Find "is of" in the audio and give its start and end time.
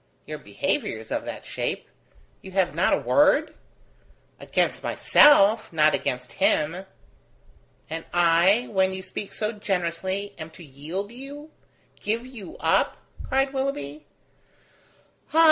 0.97-1.25